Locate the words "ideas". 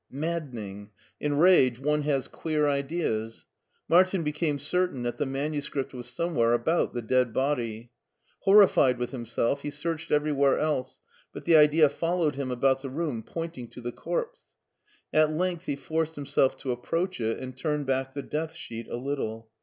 2.67-3.45